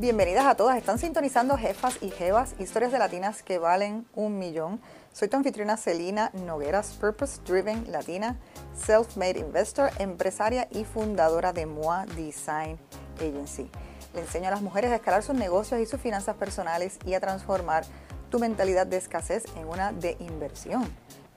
Bienvenidas 0.00 0.46
a 0.46 0.54
todas. 0.54 0.78
Están 0.78 0.98
sintonizando 0.98 1.58
Jefas 1.58 1.98
y 2.00 2.08
Jevas, 2.08 2.54
historias 2.58 2.90
de 2.90 2.98
latinas 2.98 3.42
que 3.42 3.58
valen 3.58 4.06
un 4.14 4.38
millón. 4.38 4.80
Soy 5.12 5.28
tu 5.28 5.36
anfitriona 5.36 5.76
Celina 5.76 6.30
Nogueras, 6.32 6.94
Purpose 6.98 7.42
Driven 7.44 7.92
Latina, 7.92 8.38
Self-Made 8.74 9.38
Investor, 9.38 9.90
empresaria 9.98 10.68
y 10.70 10.84
fundadora 10.84 11.52
de 11.52 11.66
MOA 11.66 12.06
Design 12.16 12.78
Agency. 13.18 13.70
Le 14.14 14.22
enseño 14.22 14.48
a 14.48 14.52
las 14.52 14.62
mujeres 14.62 14.90
a 14.90 14.94
escalar 14.94 15.22
sus 15.22 15.34
negocios 15.34 15.78
y 15.82 15.84
sus 15.84 16.00
finanzas 16.00 16.34
personales 16.36 16.98
y 17.04 17.12
a 17.12 17.20
transformar 17.20 17.84
tu 18.30 18.38
mentalidad 18.38 18.86
de 18.86 18.96
escasez 18.96 19.44
en 19.56 19.68
una 19.68 19.92
de 19.92 20.16
inversión. 20.20 20.90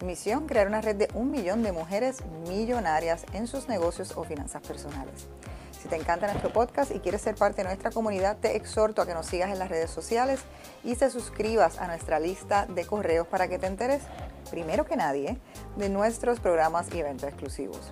Misión, 0.05 0.47
crear 0.47 0.67
una 0.67 0.79
red 0.79 0.95
de 0.95 1.09
un 1.15 1.31
millón 1.31 1.63
de 1.63 1.73
mujeres 1.73 2.23
millonarias 2.47 3.25
en 3.33 3.45
sus 3.45 3.67
negocios 3.67 4.13
o 4.15 4.23
finanzas 4.23 4.61
personales. 4.61 5.27
Si 5.83 5.89
te 5.89 5.97
encanta 5.97 6.27
nuestro 6.27 6.53
podcast 6.53 6.95
y 6.95 6.99
quieres 6.99 7.19
ser 7.19 7.35
parte 7.35 7.57
de 7.57 7.65
nuestra 7.65 7.91
comunidad, 7.91 8.37
te 8.37 8.55
exhorto 8.55 9.01
a 9.01 9.05
que 9.05 9.13
nos 9.13 9.25
sigas 9.25 9.51
en 9.51 9.59
las 9.59 9.67
redes 9.67 9.91
sociales 9.91 10.39
y 10.81 10.95
te 10.95 11.09
suscribas 11.09 11.77
a 11.77 11.87
nuestra 11.87 12.21
lista 12.21 12.65
de 12.67 12.85
correos 12.85 13.27
para 13.27 13.49
que 13.49 13.59
te 13.59 13.67
enteres, 13.67 14.01
primero 14.49 14.85
que 14.85 14.95
nadie, 14.95 15.41
de 15.75 15.89
nuestros 15.89 16.39
programas 16.39 16.87
y 16.95 16.99
eventos 16.99 17.27
exclusivos. 17.27 17.91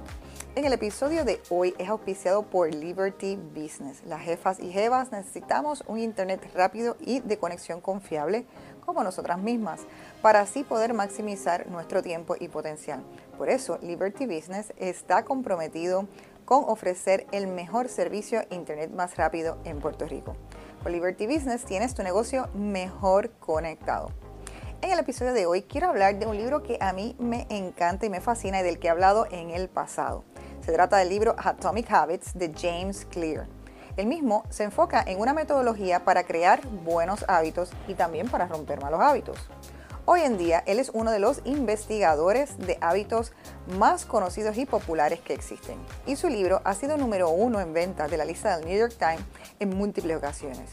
En 0.55 0.63
el 0.63 0.71
episodio 0.71 1.25
de 1.25 1.41
hoy 1.49 1.73
es 1.77 1.89
auspiciado 1.89 2.43
por 2.43 2.73
Liberty 2.73 3.35
Business. 3.35 4.03
Las 4.05 4.21
jefas 4.21 4.61
y 4.61 4.71
jevas 4.71 5.11
necesitamos 5.11 5.83
un 5.87 5.99
internet 5.99 6.49
rápido 6.53 6.95
y 7.01 7.19
de 7.19 7.37
conexión 7.37 7.81
confiable 7.81 8.45
como 8.85 9.03
nosotras 9.03 9.37
mismas, 9.37 9.81
para 10.21 10.41
así 10.41 10.63
poder 10.63 10.93
maximizar 10.93 11.67
nuestro 11.67 12.01
tiempo 12.01 12.35
y 12.39 12.47
potencial. 12.47 13.03
Por 13.37 13.49
eso, 13.49 13.77
Liberty 13.81 14.25
Business 14.25 14.73
está 14.77 15.23
comprometido 15.23 16.07
con 16.51 16.65
ofrecer 16.67 17.27
el 17.31 17.47
mejor 17.47 17.87
servicio 17.87 18.43
Internet 18.49 18.91
más 18.91 19.15
rápido 19.15 19.57
en 19.63 19.79
Puerto 19.79 20.05
Rico. 20.05 20.35
Con 20.83 20.91
Liberty 20.91 21.25
Business 21.25 21.63
tienes 21.63 21.93
tu 21.93 22.03
negocio 22.03 22.49
mejor 22.53 23.31
conectado. 23.39 24.11
En 24.81 24.91
el 24.91 24.99
episodio 24.99 25.31
de 25.31 25.45
hoy 25.45 25.61
quiero 25.61 25.87
hablar 25.87 26.19
de 26.19 26.25
un 26.25 26.35
libro 26.35 26.61
que 26.61 26.77
a 26.81 26.91
mí 26.91 27.15
me 27.19 27.47
encanta 27.49 28.05
y 28.05 28.09
me 28.09 28.19
fascina 28.19 28.59
y 28.59 28.63
del 28.63 28.79
que 28.79 28.87
he 28.87 28.89
hablado 28.89 29.27
en 29.31 29.51
el 29.51 29.69
pasado. 29.69 30.25
Se 30.59 30.73
trata 30.73 30.97
del 30.97 31.07
libro 31.07 31.37
Atomic 31.37 31.89
Habits 31.89 32.37
de 32.37 32.51
James 32.53 33.05
Clear. 33.05 33.47
El 33.95 34.07
mismo 34.07 34.43
se 34.49 34.65
enfoca 34.65 35.01
en 35.07 35.21
una 35.21 35.33
metodología 35.33 36.03
para 36.03 36.25
crear 36.25 36.67
buenos 36.67 37.23
hábitos 37.29 37.71
y 37.87 37.93
también 37.93 38.27
para 38.27 38.47
romper 38.47 38.81
malos 38.81 38.99
hábitos. 38.99 39.37
Hoy 40.13 40.23
en 40.23 40.37
día, 40.37 40.61
él 40.65 40.77
es 40.77 40.91
uno 40.93 41.09
de 41.09 41.19
los 41.19 41.39
investigadores 41.45 42.57
de 42.57 42.77
hábitos 42.81 43.31
más 43.79 44.03
conocidos 44.03 44.57
y 44.57 44.65
populares 44.65 45.21
que 45.21 45.33
existen. 45.33 45.77
Y 46.05 46.17
su 46.17 46.27
libro 46.27 46.59
ha 46.65 46.73
sido 46.73 46.97
número 46.97 47.29
uno 47.29 47.61
en 47.61 47.71
ventas 47.71 48.11
de 48.11 48.17
la 48.17 48.25
lista 48.25 48.57
del 48.57 48.67
New 48.67 48.77
York 48.77 48.93
Times 48.99 49.23
en 49.61 49.69
múltiples 49.69 50.17
ocasiones. 50.17 50.71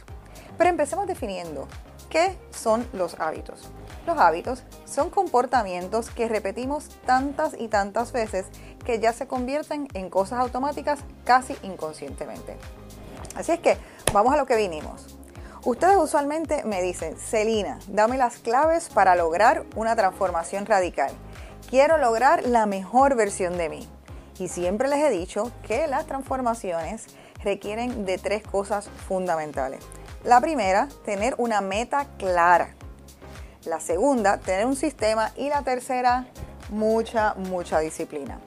Pero 0.56 0.70
empecemos 0.70 1.06
definiendo 1.06 1.68
qué 2.10 2.36
son 2.50 2.84
los 2.92 3.14
hábitos. 3.20 3.70
Los 4.08 4.18
hábitos 4.18 4.64
son 4.86 5.08
comportamientos 5.08 6.10
que 6.10 6.26
repetimos 6.26 6.88
tantas 7.06 7.54
y 7.56 7.68
tantas 7.68 8.10
veces 8.10 8.46
que 8.84 8.98
ya 8.98 9.12
se 9.12 9.28
convierten 9.28 9.86
en 9.94 10.10
cosas 10.10 10.40
automáticas 10.40 10.98
casi 11.24 11.56
inconscientemente. 11.62 12.56
Así 13.36 13.52
es 13.52 13.60
que 13.60 13.76
vamos 14.12 14.34
a 14.34 14.36
lo 14.36 14.46
que 14.46 14.56
vinimos. 14.56 15.17
Ustedes 15.68 15.98
usualmente 15.98 16.64
me 16.64 16.80
dicen, 16.80 17.18
Celina, 17.18 17.78
dame 17.88 18.16
las 18.16 18.38
claves 18.38 18.88
para 18.88 19.14
lograr 19.16 19.66
una 19.76 19.94
transformación 19.94 20.64
radical. 20.64 21.10
Quiero 21.68 21.98
lograr 21.98 22.46
la 22.46 22.64
mejor 22.64 23.16
versión 23.16 23.58
de 23.58 23.68
mí. 23.68 23.86
Y 24.38 24.48
siempre 24.48 24.88
les 24.88 25.00
he 25.00 25.10
dicho 25.10 25.52
que 25.66 25.86
las 25.86 26.06
transformaciones 26.06 27.08
requieren 27.44 28.06
de 28.06 28.16
tres 28.16 28.42
cosas 28.42 28.88
fundamentales. 29.06 29.84
La 30.24 30.40
primera, 30.40 30.88
tener 31.04 31.34
una 31.36 31.60
meta 31.60 32.06
clara. 32.16 32.74
La 33.66 33.78
segunda, 33.78 34.38
tener 34.38 34.64
un 34.64 34.74
sistema. 34.74 35.32
Y 35.36 35.50
la 35.50 35.60
tercera, 35.60 36.28
mucha, 36.70 37.34
mucha 37.34 37.78
disciplina. 37.80 38.40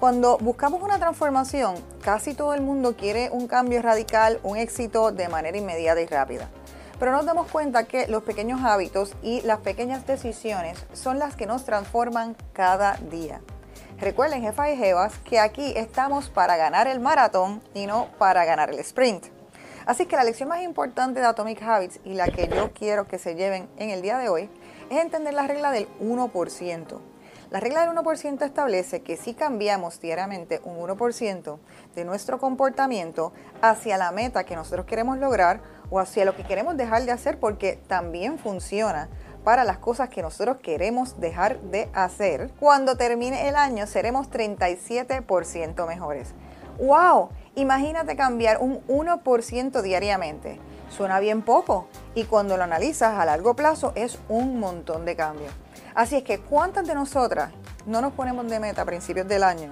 Cuando 0.00 0.38
buscamos 0.38 0.82
una 0.82 0.98
transformación, 0.98 1.74
casi 2.02 2.32
todo 2.32 2.54
el 2.54 2.62
mundo 2.62 2.96
quiere 2.96 3.28
un 3.30 3.46
cambio 3.46 3.82
radical, 3.82 4.40
un 4.42 4.56
éxito 4.56 5.12
de 5.12 5.28
manera 5.28 5.58
inmediata 5.58 6.00
y 6.00 6.06
rápida. 6.06 6.48
Pero 7.02 7.10
nos 7.10 7.26
damos 7.26 7.48
cuenta 7.48 7.82
que 7.82 8.06
los 8.06 8.22
pequeños 8.22 8.60
hábitos 8.62 9.16
y 9.24 9.40
las 9.40 9.58
pequeñas 9.58 10.06
decisiones 10.06 10.78
son 10.92 11.18
las 11.18 11.34
que 11.34 11.46
nos 11.46 11.64
transforman 11.64 12.36
cada 12.52 12.94
día. 13.10 13.40
Recuerden, 13.98 14.42
jefa 14.42 14.70
y 14.70 14.76
jevas, 14.76 15.18
que 15.24 15.40
aquí 15.40 15.72
estamos 15.74 16.30
para 16.30 16.56
ganar 16.56 16.86
el 16.86 17.00
maratón 17.00 17.60
y 17.74 17.86
no 17.86 18.06
para 18.18 18.44
ganar 18.44 18.70
el 18.70 18.78
sprint. 18.78 19.26
Así 19.84 20.06
que 20.06 20.14
la 20.14 20.22
lección 20.22 20.48
más 20.48 20.62
importante 20.62 21.18
de 21.18 21.26
Atomic 21.26 21.60
Habits 21.60 21.98
y 22.04 22.14
la 22.14 22.28
que 22.28 22.46
yo 22.46 22.72
quiero 22.72 23.08
que 23.08 23.18
se 23.18 23.34
lleven 23.34 23.68
en 23.78 23.90
el 23.90 24.00
día 24.00 24.16
de 24.18 24.28
hoy 24.28 24.48
es 24.88 25.00
entender 25.00 25.34
la 25.34 25.48
regla 25.48 25.72
del 25.72 25.88
1%. 25.98 27.11
La 27.52 27.60
regla 27.60 27.84
del 27.84 27.94
1% 27.94 28.46
establece 28.46 29.02
que 29.02 29.18
si 29.18 29.34
cambiamos 29.34 30.00
diariamente 30.00 30.62
un 30.64 30.78
1% 30.78 31.58
de 31.94 32.04
nuestro 32.06 32.38
comportamiento 32.38 33.34
hacia 33.60 33.98
la 33.98 34.10
meta 34.10 34.44
que 34.44 34.56
nosotros 34.56 34.86
queremos 34.86 35.18
lograr 35.18 35.60
o 35.90 36.00
hacia 36.00 36.24
lo 36.24 36.34
que 36.34 36.44
queremos 36.44 36.78
dejar 36.78 37.04
de 37.04 37.12
hacer, 37.12 37.38
porque 37.38 37.78
también 37.88 38.38
funciona 38.38 39.10
para 39.44 39.64
las 39.64 39.76
cosas 39.76 40.08
que 40.08 40.22
nosotros 40.22 40.56
queremos 40.62 41.20
dejar 41.20 41.60
de 41.60 41.90
hacer, 41.92 42.50
cuando 42.58 42.96
termine 42.96 43.46
el 43.46 43.56
año 43.56 43.86
seremos 43.86 44.30
37% 44.30 45.86
mejores. 45.86 46.32
¡Wow! 46.78 47.28
Imagínate 47.54 48.16
cambiar 48.16 48.62
un 48.62 48.80
1% 48.86 49.82
diariamente. 49.82 50.58
Suena 50.88 51.20
bien 51.20 51.42
poco 51.42 51.86
y 52.14 52.24
cuando 52.24 52.56
lo 52.56 52.64
analizas 52.64 53.18
a 53.18 53.26
largo 53.26 53.54
plazo 53.54 53.92
es 53.94 54.18
un 54.30 54.58
montón 54.58 55.04
de 55.04 55.16
cambios. 55.16 55.52
Así 55.94 56.16
es 56.16 56.22
que, 56.22 56.38
¿cuántas 56.38 56.86
de 56.86 56.94
nosotras 56.94 57.52
no 57.86 58.00
nos 58.00 58.12
ponemos 58.12 58.48
de 58.48 58.60
meta 58.60 58.82
a 58.82 58.84
principios 58.84 59.28
del 59.28 59.42
año 59.42 59.70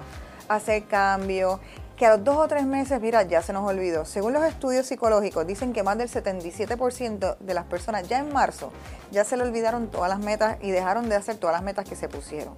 hacer 0.49 0.85
cambio? 0.85 1.61
Que 1.97 2.07
a 2.07 2.17
los 2.17 2.25
dos 2.25 2.37
o 2.37 2.49
tres 2.49 2.65
meses, 2.65 3.01
mira, 3.01 3.23
ya 3.23 3.43
se 3.43 3.53
nos 3.53 3.69
olvidó. 3.69 4.05
Según 4.05 4.33
los 4.33 4.45
estudios 4.45 4.87
psicológicos, 4.87 5.47
dicen 5.47 5.73
que 5.73 5.83
más 5.83 5.99
del 5.99 6.09
77% 6.09 7.39
de 7.39 7.55
las 7.55 7.65
personas 7.67 8.09
ya 8.09 8.19
en 8.19 8.33
marzo 8.33 8.73
ya 9.11 9.25
se 9.25 9.37
le 9.37 9.43
olvidaron 9.43 9.91
todas 9.91 10.09
las 10.09 10.19
metas 10.19 10.57
y 10.63 10.71
dejaron 10.71 11.09
de 11.09 11.17
hacer 11.17 11.37
todas 11.37 11.55
las 11.55 11.63
metas 11.63 11.89
que 11.89 11.97
se 11.97 12.09
pusieron. 12.09 12.55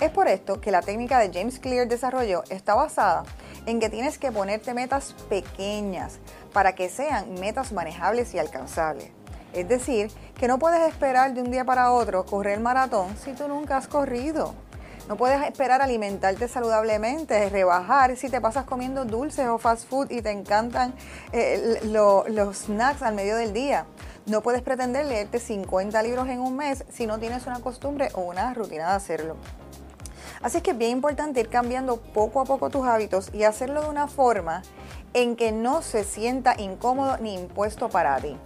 Es 0.00 0.10
por 0.10 0.28
esto 0.28 0.60
que 0.60 0.70
la 0.70 0.80
técnica 0.80 1.18
de 1.18 1.32
James 1.32 1.58
Clear 1.58 1.88
desarrolló 1.88 2.44
está 2.50 2.76
basada 2.76 3.24
en 3.66 3.80
que 3.80 3.90
tienes 3.90 4.16
que 4.16 4.30
ponerte 4.30 4.72
metas 4.72 5.12
pequeñas 5.28 6.18
para 6.52 6.76
que 6.76 6.88
sean 6.88 7.34
metas 7.34 7.72
manejables 7.72 8.32
y 8.32 8.38
alcanzables. 8.38 9.10
Es 9.60 9.68
decir, 9.68 10.10
que 10.38 10.46
no 10.46 10.58
puedes 10.60 10.88
esperar 10.88 11.34
de 11.34 11.42
un 11.42 11.50
día 11.50 11.64
para 11.64 11.90
otro 11.90 12.24
correr 12.24 12.54
el 12.54 12.60
maratón 12.60 13.16
si 13.16 13.32
tú 13.32 13.48
nunca 13.48 13.76
has 13.76 13.88
corrido. 13.88 14.54
No 15.08 15.16
puedes 15.16 15.42
esperar 15.42 15.82
alimentarte 15.82 16.46
saludablemente, 16.48 17.48
rebajar 17.48 18.16
si 18.16 18.28
te 18.28 18.40
pasas 18.40 18.66
comiendo 18.66 19.04
dulces 19.04 19.48
o 19.48 19.58
fast 19.58 19.88
food 19.88 20.10
y 20.10 20.22
te 20.22 20.30
encantan 20.30 20.94
eh, 21.32 21.80
los 21.84 22.56
snacks 22.56 23.02
al 23.02 23.14
medio 23.14 23.36
del 23.36 23.52
día. 23.52 23.86
No 24.26 24.42
puedes 24.42 24.62
pretender 24.62 25.06
leerte 25.06 25.40
50 25.40 26.00
libros 26.02 26.28
en 26.28 26.40
un 26.40 26.56
mes 26.56 26.84
si 26.90 27.06
no 27.06 27.18
tienes 27.18 27.46
una 27.46 27.60
costumbre 27.60 28.10
o 28.14 28.20
una 28.20 28.54
rutina 28.54 28.90
de 28.90 28.96
hacerlo. 28.96 29.36
Así 30.40 30.58
es 30.58 30.62
que 30.62 30.70
es 30.70 30.78
bien 30.78 30.92
importante 30.92 31.40
ir 31.40 31.48
cambiando 31.48 31.96
poco 31.96 32.40
a 32.40 32.44
poco 32.44 32.70
tus 32.70 32.86
hábitos 32.86 33.30
y 33.34 33.42
hacerlo 33.42 33.82
de 33.82 33.88
una 33.88 34.06
forma 34.06 34.62
en 35.14 35.34
que 35.34 35.50
no 35.50 35.82
se 35.82 36.04
sienta 36.04 36.54
incómodo 36.58 37.16
ni 37.18 37.34
impuesto 37.34 37.88
para 37.88 38.18
ti. 38.18 38.36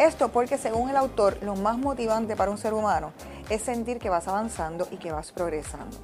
Esto 0.00 0.30
porque 0.30 0.56
según 0.56 0.88
el 0.88 0.96
autor, 0.96 1.36
lo 1.42 1.56
más 1.56 1.76
motivante 1.76 2.34
para 2.34 2.50
un 2.50 2.56
ser 2.56 2.72
humano 2.72 3.12
es 3.50 3.60
sentir 3.60 3.98
que 3.98 4.08
vas 4.08 4.26
avanzando 4.28 4.88
y 4.90 4.96
que 4.96 5.12
vas 5.12 5.30
progresando. 5.30 5.94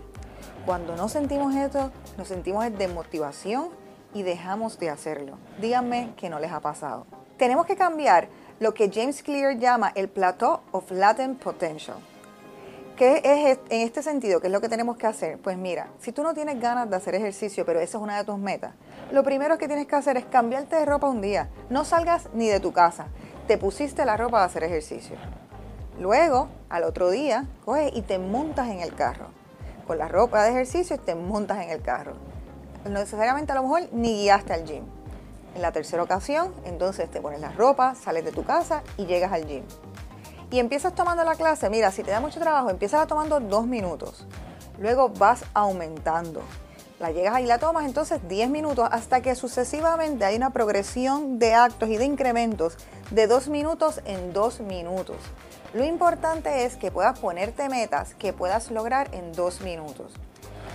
Cuando 0.66 0.96
no 0.96 1.08
sentimos 1.08 1.54
esto, 1.54 1.90
nos 2.18 2.28
sentimos 2.28 2.70
de 2.76 2.88
motivación 2.88 3.70
y 4.12 4.22
dejamos 4.22 4.78
de 4.78 4.90
hacerlo. 4.90 5.38
Díganme 5.62 6.12
que 6.18 6.28
no 6.28 6.38
les 6.40 6.52
ha 6.52 6.60
pasado. 6.60 7.06
Tenemos 7.38 7.64
que 7.64 7.74
cambiar 7.74 8.28
lo 8.60 8.74
que 8.74 8.90
James 8.92 9.22
Clear 9.22 9.56
llama 9.56 9.92
el 9.94 10.10
plateau 10.10 10.60
of 10.72 10.90
latent 10.90 11.42
potential. 11.42 11.96
¿Qué 12.96 13.22
es 13.24 13.58
en 13.70 13.80
este 13.80 14.02
sentido? 14.02 14.40
¿Qué 14.40 14.48
es 14.48 14.52
lo 14.52 14.60
que 14.60 14.68
tenemos 14.68 14.98
que 14.98 15.06
hacer? 15.06 15.38
Pues 15.38 15.56
mira, 15.56 15.88
si 16.00 16.12
tú 16.12 16.22
no 16.22 16.34
tienes 16.34 16.60
ganas 16.60 16.90
de 16.90 16.96
hacer 16.96 17.14
ejercicio, 17.14 17.64
pero 17.64 17.80
esa 17.80 17.96
es 17.96 18.02
una 18.02 18.18
de 18.18 18.24
tus 18.24 18.38
metas, 18.38 18.74
lo 19.10 19.22
primero 19.22 19.56
que 19.56 19.68
tienes 19.68 19.86
que 19.86 19.96
hacer 19.96 20.18
es 20.18 20.26
cambiarte 20.26 20.76
de 20.76 20.84
ropa 20.84 21.08
un 21.08 21.22
día. 21.22 21.48
No 21.70 21.86
salgas 21.86 22.28
ni 22.34 22.48
de 22.48 22.60
tu 22.60 22.72
casa 22.72 23.08
te 23.46 23.58
pusiste 23.58 24.04
la 24.04 24.16
ropa 24.16 24.40
de 24.40 24.46
hacer 24.46 24.64
ejercicio. 24.64 25.16
Luego, 25.98 26.48
al 26.68 26.84
otro 26.84 27.10
día, 27.10 27.46
coges 27.64 27.92
y 27.94 28.02
te 28.02 28.18
montas 28.18 28.68
en 28.68 28.80
el 28.80 28.94
carro. 28.94 29.28
Con 29.86 29.98
la 29.98 30.08
ropa 30.08 30.42
de 30.42 30.50
ejercicio 30.50 30.98
te 30.98 31.14
montas 31.14 31.62
en 31.62 31.70
el 31.70 31.80
carro. 31.80 32.14
No 32.84 32.90
necesariamente 32.90 33.52
a 33.52 33.54
lo 33.54 33.62
mejor 33.62 33.82
ni 33.92 34.22
guiaste 34.22 34.52
al 34.52 34.64
gym. 34.64 34.84
En 35.54 35.62
la 35.62 35.72
tercera 35.72 36.02
ocasión, 36.02 36.52
entonces 36.64 37.10
te 37.10 37.20
pones 37.20 37.40
la 37.40 37.52
ropa, 37.52 37.94
sales 37.94 38.24
de 38.24 38.32
tu 38.32 38.44
casa 38.44 38.82
y 38.96 39.06
llegas 39.06 39.32
al 39.32 39.46
gym. 39.46 39.64
Y 40.50 40.58
empiezas 40.58 40.94
tomando 40.94 41.24
la 41.24 41.34
clase, 41.34 41.70
mira, 41.70 41.90
si 41.90 42.02
te 42.02 42.10
da 42.10 42.20
mucho 42.20 42.40
trabajo, 42.40 42.68
empiezas 42.68 43.06
tomando 43.06 43.40
dos 43.40 43.66
minutos. 43.66 44.26
Luego 44.78 45.08
vas 45.08 45.44
aumentando. 45.54 46.42
La 46.98 47.10
llegas 47.10 47.40
y 47.40 47.46
la 47.46 47.58
tomas 47.58 47.84
entonces 47.84 48.26
10 48.26 48.48
minutos 48.48 48.88
hasta 48.90 49.20
que 49.20 49.34
sucesivamente 49.34 50.24
hay 50.24 50.36
una 50.36 50.50
progresión 50.50 51.38
de 51.38 51.54
actos 51.54 51.88
y 51.90 51.96
de 51.96 52.04
incrementos 52.04 52.76
de 53.10 53.26
2 53.26 53.48
minutos 53.48 54.00
en 54.06 54.32
2 54.32 54.60
minutos. 54.60 55.16
Lo 55.74 55.84
importante 55.84 56.64
es 56.64 56.76
que 56.76 56.90
puedas 56.90 57.18
ponerte 57.18 57.68
metas 57.68 58.14
que 58.14 58.32
puedas 58.32 58.70
lograr 58.70 59.14
en 59.14 59.32
2 59.32 59.60
minutos. 59.60 60.12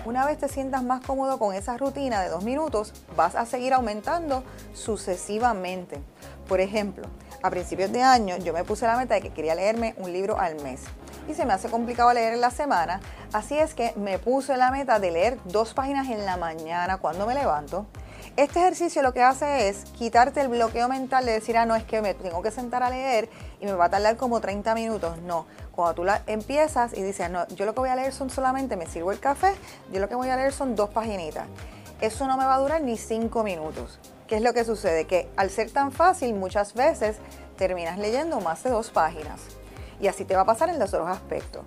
Una 0.05 0.25
vez 0.25 0.37
te 0.37 0.47
sientas 0.47 0.83
más 0.83 1.03
cómodo 1.05 1.37
con 1.39 1.55
esa 1.55 1.77
rutina 1.77 2.21
de 2.21 2.29
2 2.29 2.43
minutos, 2.43 2.93
vas 3.15 3.35
a 3.35 3.45
seguir 3.45 3.73
aumentando 3.73 4.43
sucesivamente. 4.73 6.01
Por 6.47 6.59
ejemplo, 6.59 7.07
a 7.41 7.49
principios 7.49 7.91
de 7.91 8.03
año 8.03 8.37
yo 8.37 8.53
me 8.53 8.63
puse 8.63 8.85
la 8.85 8.97
meta 8.97 9.15
de 9.15 9.21
que 9.21 9.33
quería 9.33 9.55
leerme 9.55 9.95
un 9.97 10.11
libro 10.11 10.39
al 10.39 10.61
mes 10.61 10.81
y 11.27 11.33
se 11.33 11.45
me 11.45 11.53
hace 11.53 11.69
complicado 11.69 12.13
leer 12.13 12.33
en 12.33 12.41
la 12.41 12.51
semana, 12.51 12.99
así 13.33 13.57
es 13.57 13.73
que 13.73 13.93
me 13.95 14.19
puse 14.19 14.57
la 14.57 14.71
meta 14.71 14.99
de 14.99 15.11
leer 15.11 15.37
dos 15.45 15.73
páginas 15.73 16.09
en 16.09 16.25
la 16.25 16.37
mañana 16.37 16.97
cuando 16.97 17.25
me 17.25 17.33
levanto. 17.33 17.85
Este 18.37 18.59
ejercicio 18.59 19.01
lo 19.01 19.13
que 19.13 19.21
hace 19.21 19.67
es 19.67 19.83
quitarte 19.97 20.39
el 20.39 20.47
bloqueo 20.47 20.87
mental 20.87 21.25
de 21.25 21.33
decir, 21.33 21.57
ah, 21.57 21.65
no, 21.65 21.75
es 21.75 21.83
que 21.83 22.01
me 22.01 22.13
tengo 22.13 22.41
que 22.41 22.49
sentar 22.49 22.81
a 22.81 22.89
leer 22.89 23.29
y 23.59 23.65
me 23.65 23.73
va 23.73 23.85
a 23.85 23.89
tardar 23.89 24.15
como 24.15 24.39
30 24.39 24.73
minutos. 24.73 25.17
No, 25.23 25.45
cuando 25.73 25.95
tú 25.95 26.03
la 26.05 26.21
empiezas 26.27 26.93
y 26.93 27.01
dices, 27.01 27.29
no, 27.29 27.45
yo 27.49 27.65
lo 27.65 27.73
que 27.73 27.81
voy 27.81 27.89
a 27.89 27.95
leer 27.95 28.13
son 28.13 28.29
solamente, 28.29 28.77
me 28.77 28.85
sirvo 28.85 29.11
el 29.11 29.19
café, 29.19 29.53
yo 29.91 29.99
lo 29.99 30.07
que 30.07 30.15
voy 30.15 30.29
a 30.29 30.37
leer 30.37 30.53
son 30.53 30.75
dos 30.75 30.89
paginitas. 30.91 31.45
Eso 31.99 32.25
no 32.25 32.37
me 32.37 32.45
va 32.45 32.55
a 32.55 32.59
durar 32.59 32.81
ni 32.81 32.97
5 32.97 33.43
minutos. 33.43 33.99
¿Qué 34.27 34.37
es 34.37 34.41
lo 34.41 34.53
que 34.53 34.63
sucede? 34.63 35.05
Que 35.05 35.29
al 35.35 35.49
ser 35.49 35.69
tan 35.69 35.91
fácil, 35.91 36.33
muchas 36.33 36.73
veces 36.73 37.17
terminas 37.57 37.97
leyendo 37.97 38.39
más 38.39 38.63
de 38.63 38.69
dos 38.69 38.89
páginas. 38.91 39.41
Y 40.01 40.07
así 40.07 40.25
te 40.25 40.35
va 40.35 40.41
a 40.41 40.45
pasar 40.45 40.69
en 40.69 40.79
los 40.79 40.93
otros 40.93 41.07
aspectos. 41.09 41.61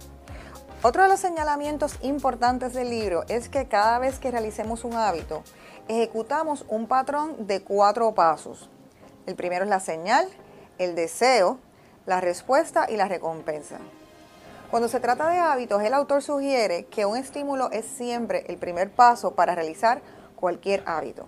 Otro 0.82 1.02
de 1.02 1.08
los 1.08 1.20
señalamientos 1.20 1.96
importantes 2.02 2.74
del 2.74 2.90
libro 2.90 3.24
es 3.28 3.48
que 3.48 3.68
cada 3.68 3.98
vez 3.98 4.18
que 4.18 4.30
realicemos 4.30 4.84
un 4.84 4.94
hábito, 4.94 5.42
ejecutamos 5.88 6.66
un 6.68 6.86
patrón 6.86 7.46
de 7.46 7.62
cuatro 7.62 8.12
pasos. 8.14 8.68
El 9.24 9.34
primero 9.34 9.64
es 9.64 9.70
la 9.70 9.80
señal, 9.80 10.28
el 10.76 10.94
deseo, 10.94 11.58
la 12.04 12.20
respuesta 12.20 12.86
y 12.90 12.96
la 12.96 13.08
recompensa. 13.08 13.78
Cuando 14.70 14.88
se 14.88 15.00
trata 15.00 15.30
de 15.30 15.38
hábitos, 15.38 15.82
el 15.82 15.94
autor 15.94 16.20
sugiere 16.20 16.84
que 16.86 17.06
un 17.06 17.16
estímulo 17.16 17.70
es 17.70 17.86
siempre 17.86 18.44
el 18.48 18.58
primer 18.58 18.90
paso 18.90 19.34
para 19.34 19.54
realizar 19.54 20.02
cualquier 20.36 20.82
hábito 20.84 21.24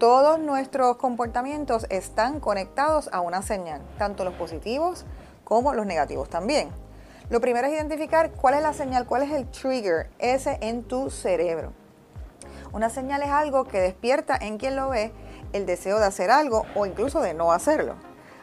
todos 0.00 0.38
nuestros 0.38 0.96
comportamientos 0.96 1.86
están 1.90 2.40
conectados 2.40 3.10
a 3.12 3.20
una 3.20 3.42
señal, 3.42 3.82
tanto 3.98 4.24
los 4.24 4.32
positivos 4.32 5.04
como 5.50 5.74
los 5.74 5.84
negativos 5.84 6.30
también. 6.30 6.68
Lo 7.28 7.40
primero 7.40 7.66
es 7.66 7.72
identificar 7.72 8.30
cuál 8.30 8.54
es 8.54 8.62
la 8.62 8.72
señal, 8.72 9.04
cuál 9.04 9.22
es 9.22 9.32
el 9.32 9.50
trigger 9.50 10.08
ese 10.20 10.58
en 10.60 10.84
tu 10.84 11.10
cerebro. 11.10 11.72
Una 12.72 12.88
señal 12.88 13.20
es 13.24 13.30
algo 13.30 13.64
que 13.64 13.80
despierta 13.80 14.36
en 14.36 14.58
quien 14.58 14.76
lo 14.76 14.90
ve 14.90 15.12
el 15.52 15.66
deseo 15.66 15.98
de 15.98 16.06
hacer 16.06 16.30
algo 16.30 16.66
o 16.76 16.86
incluso 16.86 17.20
de 17.20 17.34
no 17.34 17.50
hacerlo. 17.50 17.96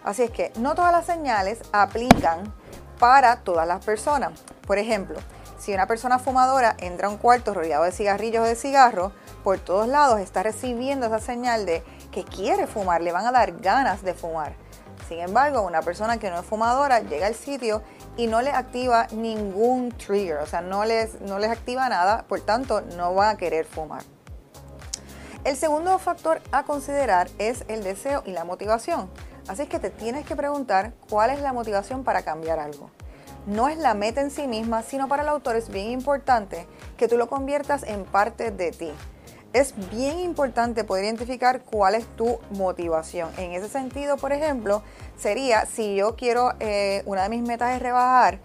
Así 0.04 0.24
es 0.24 0.32
que 0.32 0.52
no 0.60 0.76
todas 0.76 0.92
las 0.92 1.06
señales 1.06 1.60
aplican 1.72 2.54
para 3.00 3.38
todas 3.38 3.66
las 3.66 3.86
personas. 3.86 4.34
Por 4.68 4.78
ejemplo, 4.78 5.18
si 5.58 5.74
una 5.74 5.88
persona 5.88 6.20
fumadora 6.20 6.76
entra 6.78 7.08
a 7.08 7.10
un 7.10 7.18
cuarto 7.18 7.54
rodeado 7.54 7.86
de 7.86 7.94
cigarrillos 7.94 8.44
o 8.44 8.48
de 8.48 8.56
cigarros, 8.56 9.14
por 9.46 9.60
todos 9.60 9.88
lados 9.88 10.20
está 10.20 10.44
recibiendo 10.44 11.06
esa 11.06 11.22
señal 11.22 11.66
de 11.66 11.86
que 12.12 12.26
quiere 12.26 12.68
fumar, 12.68 13.00
le 13.00 13.14
van 13.14 13.26
a 13.26 13.32
dar 13.32 13.54
ganas 13.54 14.04
de 14.04 14.14
fumar. 14.14 14.67
Sin 15.08 15.20
embargo, 15.20 15.62
una 15.62 15.82
persona 15.82 16.18
que 16.18 16.30
no 16.30 16.40
es 16.40 16.46
fumadora 16.46 17.00
llega 17.00 17.28
al 17.28 17.36
sitio 17.36 17.82
y 18.18 18.28
no 18.28 18.42
le 18.42 18.50
activa 18.50 19.08
ningún 19.12 19.92
trigger, 19.92 20.38
o 20.38 20.46
sea, 20.46 20.62
no 20.62 20.84
les, 20.84 21.22
no 21.22 21.40
les 21.40 21.50
activa 21.50 21.88
nada, 21.88 22.26
por 22.28 22.42
tanto, 22.42 22.82
no 22.82 23.16
va 23.16 23.30
a 23.30 23.38
querer 23.38 23.66
fumar. 23.66 24.04
El 25.46 25.56
segundo 25.56 25.98
factor 25.98 26.42
a 26.52 26.64
considerar 26.64 27.30
es 27.38 27.64
el 27.70 27.84
deseo 27.84 28.22
y 28.26 28.32
la 28.32 28.44
motivación. 28.44 29.10
Así 29.48 29.62
es 29.62 29.70
que 29.70 29.80
te 29.80 29.90
tienes 29.90 30.26
que 30.26 30.36
preguntar 30.36 30.92
cuál 31.10 31.30
es 31.30 31.40
la 31.40 31.54
motivación 31.54 32.04
para 32.04 32.24
cambiar 32.24 32.60
algo. 32.60 32.92
No 33.46 33.70
es 33.70 33.78
la 33.78 33.94
meta 33.94 34.20
en 34.20 34.30
sí 34.30 34.46
misma, 34.46 34.84
sino 34.84 35.08
para 35.08 35.24
el 35.24 35.30
autor 35.30 35.56
es 35.56 35.70
bien 35.70 35.90
importante 35.92 36.68
que 36.98 37.08
tú 37.08 37.18
lo 37.18 37.30
conviertas 37.30 37.84
en 37.84 38.04
parte 38.04 38.52
de 38.52 38.72
ti 38.72 38.92
es 39.54 39.74
bien 39.92 40.20
importante 40.20 40.84
poder 40.84 41.06
identificar 41.06 41.62
cuál 41.62 41.96
es 41.96 42.06
tu 42.16 42.40
motivación. 42.52 43.30
En 43.38 43.54
ese 43.54 43.70
sentido, 43.70 44.18
por 44.18 44.32
ejemplo, 44.32 44.84
sería 45.18 45.66
si 45.66 45.96
yo 45.96 46.16
quiero, 46.16 46.54
eh, 46.60 47.04
una 47.06 47.24
de 47.24 47.30
mis 47.30 47.42
metas 47.42 47.76
es 47.76 47.82
rebajar, 47.82 48.40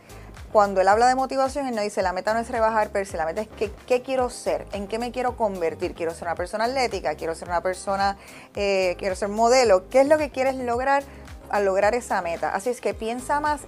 cuando 0.52 0.82
él 0.82 0.88
habla 0.88 1.08
de 1.08 1.14
motivación, 1.14 1.66
él 1.66 1.74
no 1.74 1.80
dice 1.80 2.02
la 2.02 2.12
meta 2.12 2.34
no 2.34 2.40
es 2.40 2.50
rebajar, 2.50 2.90
pero 2.92 3.06
si 3.06 3.16
la 3.16 3.24
meta 3.24 3.40
es 3.40 3.48
que, 3.48 3.72
qué 3.86 4.02
quiero 4.02 4.28
ser, 4.28 4.66
en 4.72 4.86
qué 4.86 4.98
me 4.98 5.10
quiero 5.10 5.34
convertir. 5.34 5.94
Quiero 5.94 6.12
ser 6.12 6.28
una 6.28 6.34
persona 6.34 6.64
atlética, 6.64 7.14
quiero 7.14 7.34
ser 7.34 7.48
una 7.48 7.62
persona, 7.62 8.18
eh, 8.54 8.94
quiero 8.98 9.16
ser 9.16 9.28
modelo. 9.28 9.88
¿Qué 9.88 10.02
es 10.02 10.08
lo 10.08 10.18
que 10.18 10.28
quieres 10.28 10.56
lograr 10.56 11.04
al 11.48 11.64
lograr 11.64 11.94
esa 11.94 12.20
meta? 12.20 12.54
Así 12.54 12.68
es 12.68 12.82
que 12.82 12.92
piensa 12.92 13.40
más 13.40 13.62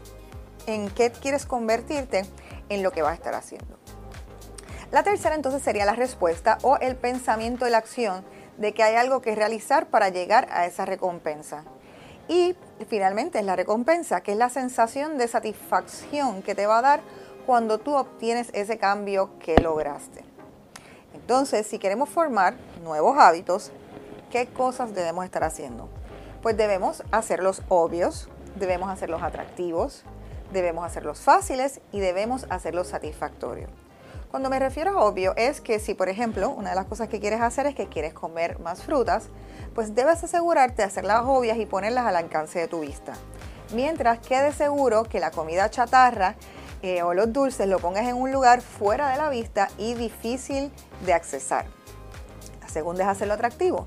en 0.66 0.90
qué 0.90 1.10
quieres 1.10 1.46
convertirte 1.46 2.26
en 2.68 2.82
lo 2.82 2.92
que 2.92 3.00
vas 3.00 3.12
a 3.12 3.14
estar 3.14 3.34
haciendo. 3.34 3.83
La 4.94 5.02
tercera 5.02 5.34
entonces 5.34 5.60
sería 5.60 5.84
la 5.86 5.96
respuesta 5.96 6.56
o 6.62 6.76
el 6.76 6.94
pensamiento 6.94 7.64
de 7.64 7.72
la 7.72 7.78
acción 7.78 8.24
de 8.58 8.72
que 8.74 8.84
hay 8.84 8.94
algo 8.94 9.20
que 9.22 9.34
realizar 9.34 9.86
para 9.86 10.08
llegar 10.08 10.46
a 10.52 10.66
esa 10.66 10.84
recompensa. 10.84 11.64
Y 12.28 12.54
finalmente 12.88 13.40
es 13.40 13.44
la 13.44 13.56
recompensa, 13.56 14.20
que 14.20 14.30
es 14.30 14.38
la 14.38 14.50
sensación 14.50 15.18
de 15.18 15.26
satisfacción 15.26 16.42
que 16.42 16.54
te 16.54 16.68
va 16.68 16.78
a 16.78 16.82
dar 16.82 17.00
cuando 17.44 17.78
tú 17.78 17.96
obtienes 17.96 18.50
ese 18.52 18.78
cambio 18.78 19.36
que 19.40 19.56
lograste. 19.56 20.24
Entonces, 21.12 21.66
si 21.66 21.80
queremos 21.80 22.08
formar 22.08 22.54
nuevos 22.84 23.18
hábitos, 23.18 23.72
¿qué 24.30 24.46
cosas 24.46 24.94
debemos 24.94 25.24
estar 25.24 25.42
haciendo? 25.42 25.88
Pues 26.40 26.56
debemos 26.56 27.02
hacerlos 27.10 27.62
obvios, 27.68 28.28
debemos 28.54 28.88
hacerlos 28.90 29.24
atractivos, 29.24 30.04
debemos 30.52 30.86
hacerlos 30.86 31.18
fáciles 31.18 31.80
y 31.90 31.98
debemos 31.98 32.46
hacerlos 32.48 32.86
satisfactorios. 32.86 33.83
Cuando 34.34 34.50
me 34.50 34.58
refiero 34.58 34.98
a 34.98 35.04
obvio 35.04 35.32
es 35.36 35.60
que 35.60 35.78
si, 35.78 35.94
por 35.94 36.08
ejemplo, 36.08 36.50
una 36.50 36.70
de 36.70 36.74
las 36.74 36.86
cosas 36.86 37.06
que 37.06 37.20
quieres 37.20 37.40
hacer 37.40 37.66
es 37.66 37.76
que 37.76 37.88
quieres 37.88 38.12
comer 38.14 38.58
más 38.58 38.82
frutas, 38.82 39.28
pues 39.76 39.94
debes 39.94 40.24
asegurarte 40.24 40.82
de 40.82 40.82
hacerlas 40.82 41.22
obvias 41.24 41.56
y 41.56 41.66
ponerlas 41.66 42.04
al 42.04 42.16
alcance 42.16 42.58
de 42.58 42.66
tu 42.66 42.80
vista. 42.80 43.12
Mientras 43.72 44.18
quede 44.18 44.52
seguro 44.52 45.04
que 45.04 45.20
la 45.20 45.30
comida 45.30 45.70
chatarra 45.70 46.34
eh, 46.82 47.04
o 47.04 47.14
los 47.14 47.32
dulces 47.32 47.68
lo 47.68 47.78
pongas 47.78 48.08
en 48.08 48.16
un 48.16 48.32
lugar 48.32 48.60
fuera 48.60 49.08
de 49.10 49.18
la 49.18 49.28
vista 49.28 49.68
y 49.78 49.94
difícil 49.94 50.72
de 51.06 51.12
accesar. 51.12 51.66
La 52.60 52.68
segunda 52.68 53.04
es 53.04 53.10
hacerlo 53.10 53.34
atractivo. 53.34 53.86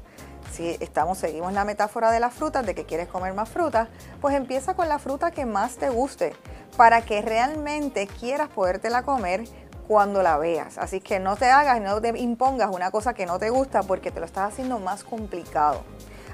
Si 0.53 0.77
estamos, 0.79 1.17
seguimos 1.17 1.51
la 1.51 1.65
metáfora 1.65 2.09
de 2.09 2.21
las 2.21 2.33
frutas, 2.33 2.65
de 2.65 2.73
que 2.73 2.85
quieres 2.85 3.09
comer 3.09 3.33
más 3.33 3.49
frutas, 3.49 3.89
pues 4.21 4.33
empieza 4.33 4.75
con 4.75 4.87
la 4.87 4.97
fruta 4.97 5.29
que 5.29 5.45
más 5.45 5.75
te 5.75 5.89
guste, 5.89 6.33
para 6.77 7.01
que 7.01 7.21
realmente 7.21 8.07
quieras 8.07 8.47
podértela 8.47 9.03
comer 9.03 9.43
cuando 9.87 10.21
la 10.21 10.37
veas. 10.37 10.77
Así 10.77 10.99
que 10.99 11.19
no 11.19 11.35
te 11.35 11.45
hagas 11.45 11.81
no 11.81 12.01
te 12.01 12.09
impongas 12.19 12.69
una 12.73 12.91
cosa 12.91 13.13
que 13.13 13.25
no 13.25 13.39
te 13.39 13.49
gusta 13.49 13.83
porque 13.83 14.11
te 14.11 14.19
lo 14.19 14.25
estás 14.25 14.53
haciendo 14.53 14.79
más 14.79 15.03
complicado. 15.03 15.83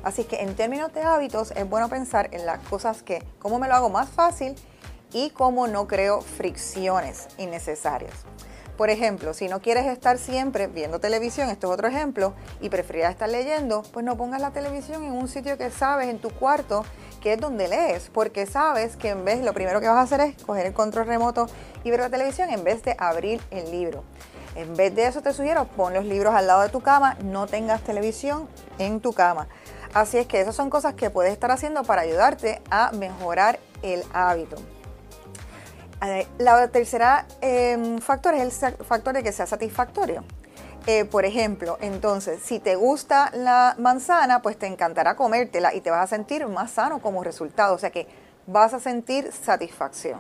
Así 0.03 0.25
que 0.25 0.41
en 0.41 0.55
términos 0.55 0.93
de 0.93 1.01
hábitos 1.03 1.51
es 1.51 1.69
bueno 1.69 1.87
pensar 1.87 2.29
en 2.33 2.45
las 2.45 2.59
cosas 2.67 3.03
que, 3.03 3.23
cómo 3.39 3.59
me 3.59 3.67
lo 3.67 3.75
hago 3.75 3.89
más 3.89 4.09
fácil 4.09 4.55
y 5.13 5.29
cómo 5.29 5.67
no 5.67 5.87
creo 5.87 6.21
fricciones 6.21 7.27
innecesarias. 7.37 8.25
Por 8.77 8.89
ejemplo, 8.89 9.35
si 9.35 9.47
no 9.47 9.61
quieres 9.61 9.85
estar 9.85 10.17
siempre 10.17 10.65
viendo 10.67 10.99
televisión, 10.99 11.49
esto 11.49 11.67
es 11.67 11.73
otro 11.73 11.87
ejemplo, 11.87 12.33
y 12.59 12.69
prefieres 12.69 13.11
estar 13.11 13.29
leyendo, 13.29 13.83
pues 13.93 14.03
no 14.03 14.17
pongas 14.17 14.41
la 14.41 14.51
televisión 14.51 15.03
en 15.03 15.13
un 15.13 15.27
sitio 15.27 15.57
que 15.59 15.69
sabes, 15.69 16.07
en 16.07 16.17
tu 16.17 16.31
cuarto, 16.31 16.83
que 17.21 17.33
es 17.33 17.39
donde 17.39 17.67
lees, 17.67 18.09
porque 18.11 18.47
sabes 18.47 18.95
que 18.95 19.09
en 19.09 19.25
vez, 19.25 19.43
lo 19.43 19.53
primero 19.53 19.79
que 19.79 19.87
vas 19.87 19.97
a 19.97 20.01
hacer 20.01 20.21
es 20.21 20.43
coger 20.43 20.65
el 20.65 20.73
control 20.73 21.05
remoto 21.05 21.47
y 21.83 21.91
ver 21.91 21.99
la 21.99 22.09
televisión 22.09 22.49
en 22.49 22.63
vez 22.63 22.81
de 22.83 22.95
abrir 22.97 23.41
el 23.51 23.69
libro. 23.69 24.03
En 24.55 24.75
vez 24.75 24.93
de 24.95 25.05
eso 25.05 25.21
te 25.21 25.33
sugiero, 25.33 25.65
pon 25.65 25.93
los 25.93 26.05
libros 26.05 26.33
al 26.33 26.47
lado 26.47 26.61
de 26.61 26.69
tu 26.69 26.81
cama, 26.81 27.15
no 27.23 27.47
tengas 27.47 27.81
televisión 27.81 28.47
en 28.79 29.01
tu 29.01 29.13
cama. 29.13 29.47
Así 29.93 30.17
es 30.17 30.25
que 30.25 30.41
esas 30.41 30.55
son 30.55 30.71
cosas 30.71 30.95
que 30.95 31.11
puedes 31.11 31.31
estar 31.31 31.51
haciendo 31.51 31.83
para 31.83 32.01
ayudarte 32.01 32.61
a 32.71 32.91
mejorar 32.91 33.59
el 33.83 34.03
hábito. 34.13 34.57
La 36.37 36.67
tercera 36.67 37.25
em, 37.39 37.99
factor 37.99 38.33
es 38.33 38.61
el 38.61 38.73
factor 38.77 39.13
de 39.13 39.23
que 39.23 39.31
sea 39.31 39.45
satisfactorio. 39.45 40.23
Eh, 40.85 41.05
por 41.05 41.23
ejemplo, 41.23 41.77
entonces, 41.79 42.41
si 42.43 42.59
te 42.59 42.75
gusta 42.75 43.31
la 43.33 43.75
manzana, 43.79 44.41
pues 44.41 44.57
te 44.59 44.67
encantará 44.67 45.15
comértela 45.15 45.73
y 45.73 45.79
te 45.79 45.89
vas 45.89 46.03
a 46.03 46.07
sentir 46.07 46.45
más 46.47 46.71
sano 46.71 47.01
como 47.01 47.23
resultado, 47.23 47.73
o 47.73 47.77
sea 47.77 47.89
que 47.89 48.07
vas 48.47 48.73
a 48.73 48.81
sentir 48.81 49.31
satisfacción. 49.31 50.19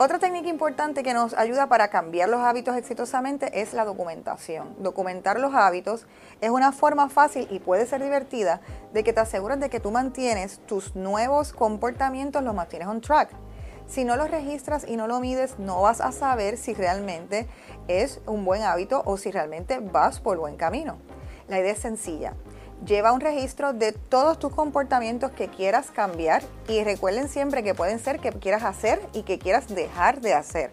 Otra 0.00 0.20
técnica 0.20 0.48
importante 0.48 1.02
que 1.02 1.12
nos 1.12 1.34
ayuda 1.34 1.66
para 1.66 1.88
cambiar 1.88 2.28
los 2.28 2.40
hábitos 2.40 2.76
exitosamente 2.76 3.60
es 3.60 3.72
la 3.72 3.84
documentación. 3.84 4.76
Documentar 4.78 5.40
los 5.40 5.54
hábitos 5.54 6.06
es 6.40 6.50
una 6.50 6.70
forma 6.70 7.08
fácil 7.08 7.48
y 7.50 7.58
puede 7.58 7.84
ser 7.84 8.00
divertida 8.00 8.60
de 8.92 9.02
que 9.02 9.12
te 9.12 9.18
aseguras 9.18 9.58
de 9.58 9.70
que 9.70 9.80
tú 9.80 9.90
mantienes 9.90 10.60
tus 10.66 10.94
nuevos 10.94 11.52
comportamientos, 11.52 12.44
los 12.44 12.54
mantienes 12.54 12.86
on 12.86 13.00
track. 13.00 13.30
Si 13.88 14.04
no 14.04 14.16
lo 14.16 14.26
registras 14.26 14.84
y 14.86 14.96
no 14.96 15.06
lo 15.06 15.18
mides, 15.18 15.58
no 15.58 15.80
vas 15.80 16.02
a 16.02 16.12
saber 16.12 16.58
si 16.58 16.74
realmente 16.74 17.48
es 17.88 18.20
un 18.26 18.44
buen 18.44 18.62
hábito 18.62 19.02
o 19.06 19.16
si 19.16 19.30
realmente 19.30 19.78
vas 19.80 20.20
por 20.20 20.36
buen 20.36 20.56
camino. 20.56 20.98
La 21.48 21.58
idea 21.58 21.72
es 21.72 21.78
sencilla. 21.78 22.34
Lleva 22.84 23.12
un 23.12 23.20
registro 23.20 23.72
de 23.72 23.92
todos 23.92 24.38
tus 24.38 24.54
comportamientos 24.54 25.32
que 25.32 25.48
quieras 25.48 25.90
cambiar 25.90 26.42
y 26.68 26.84
recuerden 26.84 27.28
siempre 27.28 27.62
que 27.62 27.74
pueden 27.74 27.98
ser 27.98 28.20
que 28.20 28.30
quieras 28.30 28.62
hacer 28.62 29.00
y 29.14 29.22
que 29.22 29.38
quieras 29.38 29.68
dejar 29.68 30.20
de 30.20 30.34
hacer. 30.34 30.70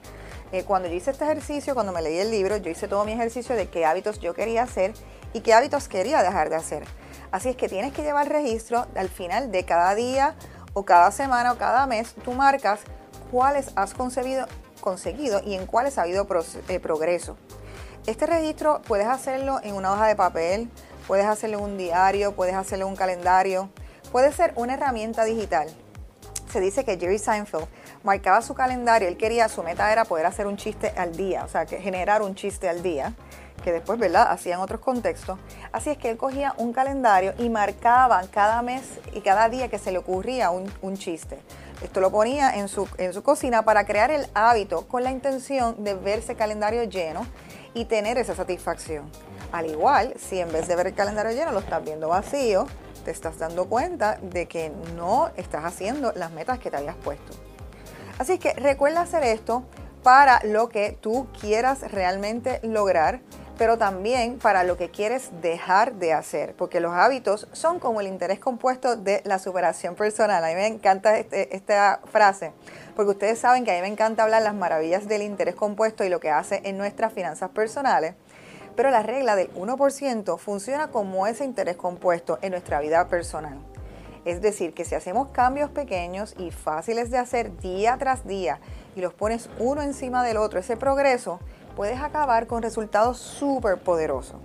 Eh, 0.51 0.63
cuando 0.63 0.89
yo 0.89 0.95
hice 0.95 1.11
este 1.11 1.23
ejercicio, 1.23 1.73
cuando 1.73 1.93
me 1.93 2.01
leí 2.01 2.19
el 2.19 2.29
libro, 2.29 2.57
yo 2.57 2.69
hice 2.69 2.89
todo 2.89 3.05
mi 3.05 3.13
ejercicio 3.13 3.55
de 3.55 3.69
qué 3.69 3.85
hábitos 3.85 4.19
yo 4.19 4.33
quería 4.33 4.63
hacer 4.63 4.93
y 5.31 5.39
qué 5.39 5.53
hábitos 5.53 5.87
quería 5.87 6.21
dejar 6.21 6.49
de 6.49 6.57
hacer. 6.57 6.83
Así 7.31 7.49
es 7.49 7.55
que 7.55 7.69
tienes 7.69 7.93
que 7.93 8.03
llevar 8.03 8.27
registro 8.29 8.85
al 8.95 9.09
final 9.09 9.51
de 9.51 9.63
cada 9.63 9.95
día 9.95 10.35
o 10.73 10.83
cada 10.83 11.09
semana 11.11 11.53
o 11.53 11.57
cada 11.57 11.87
mes, 11.87 12.13
tú 12.23 12.33
marcas 12.33 12.81
cuáles 13.31 13.71
has 13.75 13.93
conseguido, 13.93 14.47
y 15.45 15.55
en 15.55 15.65
cuáles 15.65 15.97
ha 15.97 16.03
habido 16.03 16.27
eh, 16.67 16.79
progreso. 16.79 17.37
Este 18.05 18.27
registro 18.27 18.81
puedes 18.87 19.07
hacerlo 19.07 19.59
en 19.63 19.73
una 19.75 19.91
hoja 19.91 20.07
de 20.07 20.15
papel, 20.15 20.69
puedes 21.07 21.25
hacerlo 21.25 21.57
en 21.57 21.63
un 21.63 21.77
diario, 21.77 22.33
puedes 22.33 22.55
hacerlo 22.55 22.85
en 22.85 22.91
un 22.91 22.97
calendario, 22.97 23.69
puede 24.11 24.31
ser 24.31 24.53
una 24.55 24.75
herramienta 24.75 25.23
digital. 25.23 25.67
Se 26.51 26.59
dice 26.59 26.85
que 26.85 26.97
Jerry 26.97 27.17
Seinfeld 27.17 27.67
marcaba 28.03 28.41
su 28.41 28.53
calendario, 28.53 29.07
él 29.07 29.17
quería, 29.17 29.49
su 29.49 29.63
meta 29.63 29.91
era 29.91 30.05
poder 30.05 30.27
hacer 30.27 30.45
un 30.45 30.55
chiste 30.55 30.93
al 30.95 31.17
día, 31.17 31.43
o 31.43 31.47
sea, 31.47 31.65
que 31.65 31.77
generar 31.79 32.21
un 32.21 32.35
chiste 32.35 32.69
al 32.69 32.83
día, 32.83 33.13
que 33.63 33.71
después, 33.71 33.97
¿verdad?, 33.97 34.27
hacía 34.29 34.53
en 34.53 34.61
otros 34.61 34.79
contextos. 34.79 35.39
Así 35.71 35.89
es 35.89 35.97
que 35.97 36.11
él 36.11 36.17
cogía 36.17 36.53
un 36.57 36.71
calendario 36.71 37.33
y 37.39 37.49
marcaba 37.49 38.21
cada 38.31 38.61
mes 38.61 38.83
y 39.13 39.21
cada 39.21 39.49
día 39.49 39.67
que 39.67 39.79
se 39.79 39.91
le 39.91 39.97
ocurría 39.97 40.51
un 40.51 40.97
chiste. 40.97 41.39
Esto 41.81 41.99
lo 42.01 42.11
ponía 42.11 42.55
en 42.55 42.67
su, 42.67 42.87
en 42.97 43.13
su 43.13 43.21
cocina 43.23 43.63
para 43.63 43.85
crear 43.85 44.11
el 44.11 44.27
hábito 44.33 44.87
con 44.87 45.03
la 45.03 45.11
intención 45.11 45.83
de 45.83 45.93
verse 45.93 46.35
calendario 46.35 46.83
lleno 46.83 47.25
y 47.73 47.85
tener 47.85 48.17
esa 48.17 48.35
satisfacción. 48.35 49.09
Al 49.51 49.67
igual, 49.67 50.13
si 50.17 50.39
en 50.39 50.51
vez 50.51 50.67
de 50.67 50.75
ver 50.75 50.87
el 50.87 50.95
calendario 50.95 51.33
lleno 51.33 51.51
lo 51.51 51.59
estás 51.59 51.83
viendo 51.83 52.09
vacío, 52.09 52.67
te 53.03 53.11
estás 53.11 53.37
dando 53.37 53.65
cuenta 53.65 54.17
de 54.21 54.47
que 54.47 54.71
no 54.95 55.29
estás 55.35 55.63
haciendo 55.65 56.11
las 56.13 56.31
metas 56.31 56.59
que 56.59 56.71
te 56.71 56.77
habías 56.77 56.95
puesto. 56.95 57.33
Así 58.17 58.39
que 58.39 58.53
recuerda 58.53 59.01
hacer 59.01 59.23
esto 59.23 59.63
para 60.01 60.39
lo 60.43 60.69
que 60.69 60.97
tú 60.99 61.27
quieras 61.39 61.91
realmente 61.91 62.59
lograr, 62.63 63.21
pero 63.57 63.77
también 63.77 64.37
para 64.37 64.63
lo 64.63 64.77
que 64.77 64.89
quieres 64.89 65.29
dejar 65.41 65.93
de 65.95 66.13
hacer, 66.13 66.55
porque 66.55 66.79
los 66.79 66.93
hábitos 66.93 67.47
son 67.53 67.79
como 67.79 68.01
el 68.01 68.07
interés 68.07 68.39
compuesto 68.39 68.95
de 68.95 69.21
la 69.23 69.39
superación 69.39 69.95
personal. 69.95 70.43
A 70.43 70.47
mí 70.49 70.55
me 70.55 70.67
encanta 70.67 71.17
este, 71.17 71.55
esta 71.55 72.01
frase, 72.11 72.51
porque 72.95 73.11
ustedes 73.11 73.39
saben 73.39 73.63
que 73.63 73.71
a 73.71 73.75
mí 73.75 73.81
me 73.81 73.87
encanta 73.87 74.23
hablar 74.23 74.41
las 74.41 74.55
maravillas 74.55 75.07
del 75.07 75.21
interés 75.21 75.55
compuesto 75.55 76.03
y 76.03 76.09
lo 76.09 76.19
que 76.19 76.29
hace 76.29 76.61
en 76.65 76.77
nuestras 76.77 77.13
finanzas 77.13 77.49
personales. 77.51 78.15
Pero 78.75 78.89
la 78.91 79.03
regla 79.03 79.37
del 79.37 79.53
1% 79.53 80.37
funciona 80.37 80.89
como 80.89 81.27
ese 81.27 81.45
interés 81.45 81.77
compuesto 81.77 82.39
en 82.41 82.51
nuestra 82.51 82.81
vida 82.81 83.07
personal. 83.07 83.57
Es 84.25 84.41
decir, 84.41 84.73
que 84.73 84.85
si 84.85 84.95
hacemos 84.95 85.29
cambios 85.29 85.69
pequeños 85.69 86.33
y 86.37 86.51
fáciles 86.51 87.11
de 87.11 87.19
hacer 87.19 87.57
día 87.59 87.95
tras 87.97 88.25
día 88.27 88.59
y 88.95 89.01
los 89.01 89.13
pones 89.13 89.49
uno 89.59 89.83
encima 89.83 90.23
del 90.23 90.37
otro, 90.37 90.59
ese 90.59 90.75
progreso, 90.75 91.39
puedes 91.75 92.01
acabar 92.01 92.47
con 92.47 92.61
resultados 92.61 93.17
súper 93.17 93.77
poderosos. 93.77 94.37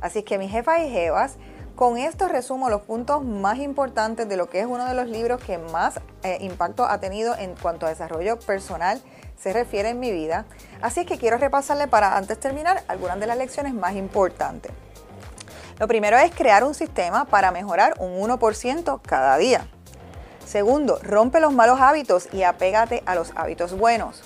Así 0.00 0.22
que 0.22 0.38
mis 0.38 0.50
jefas 0.50 0.80
y 0.80 0.90
jevas, 0.90 1.36
con 1.74 1.96
esto 1.96 2.26
resumo 2.26 2.70
los 2.70 2.82
puntos 2.82 3.24
más 3.24 3.58
importantes 3.58 4.28
de 4.28 4.36
lo 4.36 4.48
que 4.48 4.60
es 4.60 4.66
uno 4.66 4.84
de 4.84 4.94
los 4.94 5.08
libros 5.08 5.40
que 5.40 5.58
más 5.58 6.00
eh, 6.24 6.38
impacto 6.40 6.84
ha 6.84 6.98
tenido 6.98 7.36
en 7.36 7.54
cuanto 7.54 7.86
a 7.86 7.90
desarrollo 7.90 8.38
personal 8.38 9.00
se 9.40 9.52
refiere 9.52 9.90
en 9.90 10.00
mi 10.00 10.10
vida. 10.10 10.44
Así 10.82 11.04
que 11.04 11.18
quiero 11.18 11.38
repasarle 11.38 11.86
para 11.86 12.16
antes 12.16 12.40
terminar 12.40 12.82
algunas 12.88 13.20
de 13.20 13.26
las 13.26 13.38
lecciones 13.38 13.74
más 13.74 13.94
importantes. 13.94 14.72
Lo 15.78 15.86
primero 15.86 16.16
es 16.16 16.34
crear 16.34 16.64
un 16.64 16.74
sistema 16.74 17.24
para 17.26 17.52
mejorar 17.52 17.94
un 18.00 18.18
1% 18.18 19.00
cada 19.02 19.36
día. 19.36 19.68
Segundo, 20.44 20.98
rompe 21.02 21.38
los 21.38 21.52
malos 21.52 21.80
hábitos 21.80 22.28
y 22.32 22.42
apégate 22.42 23.02
a 23.06 23.14
los 23.14 23.32
hábitos 23.36 23.78
buenos. 23.78 24.24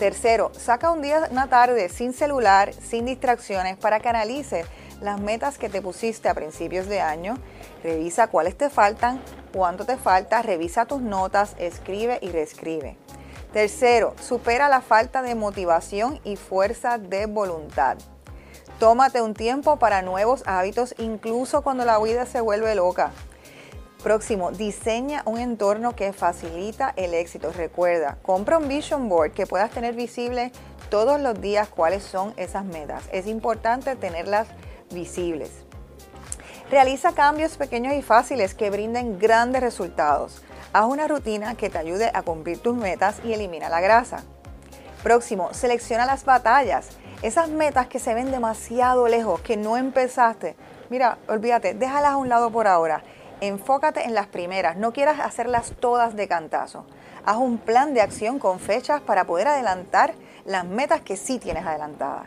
Tercero, 0.00 0.50
saca 0.54 0.90
un 0.90 1.02
día, 1.02 1.28
una 1.30 1.50
tarde 1.50 1.90
sin 1.90 2.14
celular, 2.14 2.72
sin 2.72 3.04
distracciones 3.04 3.76
para 3.76 4.00
que 4.00 4.08
analices 4.08 4.66
las 5.02 5.20
metas 5.20 5.58
que 5.58 5.68
te 5.68 5.82
pusiste 5.82 6.30
a 6.30 6.34
principios 6.34 6.86
de 6.86 7.02
año. 7.02 7.36
Revisa 7.84 8.28
cuáles 8.28 8.56
te 8.56 8.70
faltan, 8.70 9.20
cuánto 9.52 9.84
te 9.84 9.98
falta, 9.98 10.40
revisa 10.40 10.86
tus 10.86 11.02
notas, 11.02 11.54
escribe 11.58 12.18
y 12.22 12.30
reescribe. 12.30 12.96
Tercero, 13.52 14.14
supera 14.22 14.70
la 14.70 14.80
falta 14.80 15.20
de 15.20 15.34
motivación 15.34 16.18
y 16.24 16.36
fuerza 16.36 16.96
de 16.96 17.26
voluntad. 17.26 17.98
Tómate 18.78 19.20
un 19.20 19.34
tiempo 19.34 19.78
para 19.78 20.00
nuevos 20.00 20.42
hábitos, 20.46 20.94
incluso 20.96 21.60
cuando 21.60 21.84
la 21.84 21.98
vida 21.98 22.24
se 22.24 22.40
vuelve 22.40 22.74
loca. 22.74 23.10
Próximo, 24.02 24.50
diseña 24.50 25.22
un 25.26 25.38
entorno 25.38 25.94
que 25.94 26.14
facilita 26.14 26.94
el 26.96 27.12
éxito. 27.12 27.52
Recuerda, 27.52 28.16
compra 28.22 28.56
un 28.56 28.66
vision 28.66 29.10
board 29.10 29.32
que 29.32 29.46
puedas 29.46 29.70
tener 29.70 29.94
visible 29.94 30.52
todos 30.88 31.20
los 31.20 31.38
días 31.38 31.68
cuáles 31.68 32.02
son 32.02 32.32
esas 32.38 32.64
metas. 32.64 33.04
Es 33.12 33.26
importante 33.26 33.96
tenerlas 33.96 34.48
visibles. 34.90 35.50
Realiza 36.70 37.12
cambios 37.12 37.58
pequeños 37.58 37.92
y 37.92 38.00
fáciles 38.00 38.54
que 38.54 38.70
brinden 38.70 39.18
grandes 39.18 39.60
resultados. 39.60 40.42
Haz 40.72 40.86
una 40.86 41.06
rutina 41.06 41.54
que 41.54 41.68
te 41.68 41.76
ayude 41.76 42.10
a 42.14 42.22
cumplir 42.22 42.58
tus 42.58 42.76
metas 42.76 43.20
y 43.22 43.34
elimina 43.34 43.68
la 43.68 43.82
grasa. 43.82 44.22
Próximo, 45.02 45.52
selecciona 45.52 46.06
las 46.06 46.24
batallas. 46.24 46.88
Esas 47.20 47.50
metas 47.50 47.86
que 47.88 47.98
se 47.98 48.14
ven 48.14 48.30
demasiado 48.30 49.08
lejos, 49.08 49.42
que 49.42 49.58
no 49.58 49.76
empezaste, 49.76 50.56
mira, 50.88 51.18
olvídate, 51.28 51.74
déjalas 51.74 52.12
a 52.12 52.16
un 52.16 52.30
lado 52.30 52.50
por 52.50 52.66
ahora. 52.66 53.02
Enfócate 53.42 54.04
en 54.04 54.12
las 54.12 54.26
primeras, 54.26 54.76
no 54.76 54.92
quieras 54.92 55.18
hacerlas 55.18 55.72
todas 55.80 56.14
de 56.14 56.28
cantazo. 56.28 56.84
Haz 57.24 57.38
un 57.38 57.56
plan 57.56 57.94
de 57.94 58.02
acción 58.02 58.38
con 58.38 58.60
fechas 58.60 59.00
para 59.00 59.24
poder 59.24 59.48
adelantar 59.48 60.12
las 60.44 60.66
metas 60.66 61.00
que 61.00 61.16
sí 61.16 61.38
tienes 61.38 61.64
adelantadas. 61.64 62.26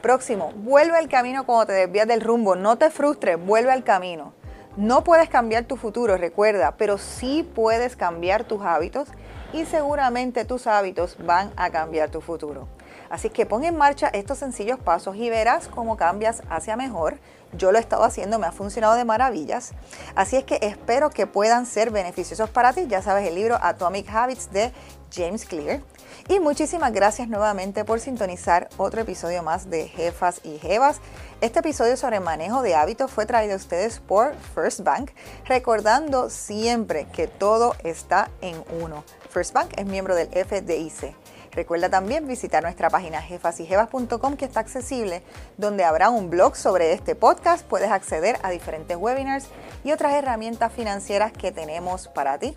Próximo, 0.00 0.52
vuelve 0.56 0.96
al 0.96 1.08
camino 1.08 1.44
cuando 1.44 1.66
te 1.66 1.74
desvías 1.74 2.08
del 2.08 2.22
rumbo. 2.22 2.56
No 2.56 2.78
te 2.78 2.88
frustres, 2.88 3.38
vuelve 3.38 3.72
al 3.72 3.84
camino. 3.84 4.32
No 4.78 5.04
puedes 5.04 5.28
cambiar 5.28 5.64
tu 5.64 5.76
futuro, 5.76 6.16
recuerda, 6.16 6.76
pero 6.78 6.96
sí 6.96 7.46
puedes 7.54 7.94
cambiar 7.94 8.44
tus 8.44 8.62
hábitos 8.62 9.08
y 9.52 9.66
seguramente 9.66 10.46
tus 10.46 10.66
hábitos 10.66 11.18
van 11.26 11.52
a 11.56 11.68
cambiar 11.68 12.08
tu 12.08 12.22
futuro. 12.22 12.68
Así 13.10 13.28
que 13.28 13.44
pon 13.44 13.64
en 13.64 13.76
marcha 13.76 14.08
estos 14.08 14.38
sencillos 14.38 14.78
pasos 14.78 15.16
y 15.16 15.28
verás 15.28 15.68
cómo 15.68 15.98
cambias 15.98 16.42
hacia 16.48 16.76
mejor. 16.76 17.18
Yo 17.52 17.72
lo 17.72 17.78
he 17.78 17.80
estado 17.80 18.04
haciendo, 18.04 18.38
me 18.38 18.46
ha 18.46 18.52
funcionado 18.52 18.94
de 18.94 19.04
maravillas. 19.04 19.72
Así 20.14 20.36
es 20.36 20.44
que 20.44 20.58
espero 20.62 21.10
que 21.10 21.26
puedan 21.26 21.66
ser 21.66 21.90
beneficiosos 21.90 22.50
para 22.50 22.72
ti. 22.72 22.86
Ya 22.88 23.02
sabes 23.02 23.26
el 23.26 23.34
libro 23.34 23.58
Atomic 23.60 24.08
Habits 24.10 24.50
de 24.52 24.72
James 25.14 25.44
Clear. 25.44 25.80
Y 26.28 26.40
muchísimas 26.40 26.92
gracias 26.92 27.28
nuevamente 27.28 27.84
por 27.84 28.00
sintonizar 28.00 28.68
otro 28.76 29.00
episodio 29.00 29.42
más 29.42 29.70
de 29.70 29.88
Jefas 29.88 30.40
y 30.44 30.58
Jevas. 30.58 31.00
Este 31.40 31.60
episodio 31.60 31.96
sobre 31.96 32.20
manejo 32.20 32.60
de 32.62 32.74
hábitos 32.74 33.10
fue 33.10 33.24
traído 33.24 33.54
a 33.54 33.56
ustedes 33.56 34.00
por 34.00 34.34
First 34.54 34.80
Bank, 34.80 35.12
recordando 35.46 36.28
siempre 36.28 37.06
que 37.06 37.28
todo 37.28 37.76
está 37.82 38.30
en 38.42 38.62
uno. 38.82 39.04
First 39.30 39.54
Bank 39.54 39.70
es 39.76 39.86
miembro 39.86 40.14
del 40.14 40.28
FDIC. 40.28 41.14
Recuerda 41.52 41.88
también 41.88 42.26
visitar 42.26 42.62
nuestra 42.62 42.90
página 42.90 43.22
jefasyjevas.com 43.22 44.36
que 44.36 44.44
está 44.44 44.60
accesible, 44.60 45.22
donde 45.56 45.84
habrá 45.84 46.10
un 46.10 46.30
blog 46.30 46.56
sobre 46.56 46.92
este 46.92 47.14
podcast. 47.14 47.66
Puedes 47.66 47.90
acceder 47.90 48.38
a 48.42 48.50
diferentes 48.50 48.96
webinars 48.96 49.48
y 49.84 49.92
otras 49.92 50.14
herramientas 50.14 50.72
financieras 50.72 51.32
que 51.32 51.52
tenemos 51.52 52.08
para 52.08 52.38
ti. 52.38 52.56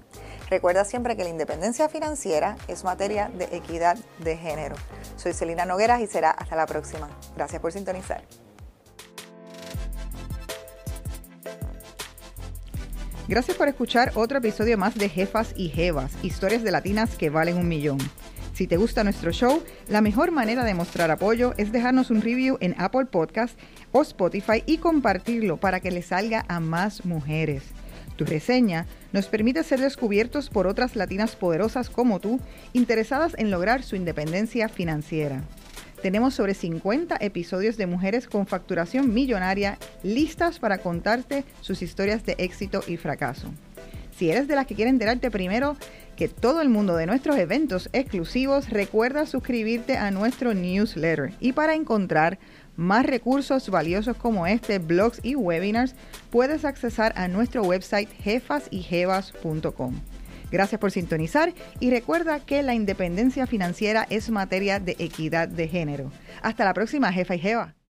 Recuerda 0.50 0.84
siempre 0.84 1.16
que 1.16 1.24
la 1.24 1.30
independencia 1.30 1.88
financiera 1.88 2.58
es 2.68 2.84
materia 2.84 3.30
de 3.30 3.46
equidad 3.56 3.98
de 4.20 4.38
género. 4.38 4.76
Soy 5.16 5.34
Celina 5.34 5.66
Nogueras 5.66 6.02
y 6.02 6.08
será 6.08 6.32
hasta 6.32 6.56
la 6.56 6.66
próxima. 6.66 7.10
Gracias 7.36 7.62
por 7.62 7.72
sintonizar. 7.72 8.22
Gracias 13.30 13.56
por 13.56 13.70
escuchar 13.70 14.12
otro 14.16 14.40
episodio 14.40 14.78
más 14.78 14.96
de 14.96 15.08
Jefas 15.08 15.54
y 15.56 15.70
Jevas, 15.70 16.12
historias 16.22 16.64
de 16.64 16.72
latinas 16.72 17.16
que 17.16 17.30
valen 17.30 17.56
un 17.56 17.70
millón. 17.70 18.00
Si 18.62 18.68
te 18.68 18.78
gusta 18.78 19.04
nuestro 19.04 19.32
show, 19.32 19.64
la 19.90 20.02
mejor 20.02 20.30
manera 20.30 20.64
de 20.64 20.76
mostrar 20.76 21.10
apoyo 21.10 21.56
es 21.58 21.72
dejarnos 21.72 22.12
un 22.12 22.22
review 22.22 22.60
en 22.62 22.76
Apple 22.78 23.06
Podcast 23.06 23.58
o 23.92 24.04
Spotify 24.04 24.62
y 24.68 24.78
compartirlo 24.78 25.58
para 25.58 25.80
que 25.80 25.90
le 25.90 26.04
salga 26.04 26.46
a 26.48 26.60
más 26.60 27.04
mujeres. 27.04 27.64
Tu 28.18 28.26
reseña 28.26 28.86
nos 29.14 29.26
permite 29.26 29.64
ser 29.64 29.80
descubiertos 29.80 30.52
por 30.52 30.68
otras 30.68 30.96
latinas 30.96 31.36
poderosas 31.36 31.90
como 31.90 32.20
tú, 32.20 32.40
interesadas 32.72 33.34
en 33.40 33.50
lograr 33.50 33.82
su 33.82 33.96
independencia 33.96 34.70
financiera. 34.70 35.42
Tenemos 36.04 36.36
sobre 36.36 36.54
50 36.54 37.18
episodios 37.20 37.78
de 37.78 37.88
mujeres 37.88 38.28
con 38.28 38.46
facturación 38.46 39.12
millonaria 39.12 39.80
listas 40.04 40.60
para 40.60 40.78
contarte 40.78 41.46
sus 41.62 41.82
historias 41.82 42.24
de 42.28 42.36
éxito 42.38 42.84
y 42.86 42.98
fracaso. 42.98 43.48
Si 44.16 44.30
eres 44.30 44.48
de 44.48 44.56
las 44.56 44.68
que 44.68 44.76
quiere 44.76 44.92
enterarte 44.92 45.32
primero 45.32 45.78
que 46.22 46.28
todo 46.28 46.62
el 46.62 46.70
mundo 46.70 46.96
de 46.96 47.08
nuestros 47.08 47.36
eventos 47.40 47.90
exclusivos 47.94 48.70
recuerda 48.70 49.26
suscribirte 49.26 49.98
a 49.98 50.12
nuestro 50.12 50.54
newsletter. 50.54 51.34
Y 51.40 51.54
para 51.54 51.74
encontrar 51.74 52.38
más 52.76 53.08
recursos 53.08 53.68
valiosos 53.72 54.16
como 54.18 54.46
este, 54.46 54.78
blogs 54.78 55.20
y 55.24 55.34
webinars, 55.34 55.96
puedes 56.30 56.64
accesar 56.64 57.12
a 57.16 57.28
nuestro 57.28 57.64
website 57.64 58.08
jefasyjevas.com. 58.22 60.00
Gracias 60.52 60.80
por 60.80 60.92
sintonizar 60.92 61.56
y 61.80 61.90
recuerda 61.90 62.40
que 62.40 62.62
la 62.62 62.76
independencia 62.76 63.48
financiera 63.48 64.06
es 64.12 64.30
materia 64.30 64.80
de 64.80 64.98
equidad 65.00 65.48
de 65.48 65.68
género. 65.68 66.12
Hasta 66.44 66.66
la 66.66 66.76
próxima, 66.76 67.12
jefa 67.12 67.34
y 67.34 67.40
jeva. 67.40 67.74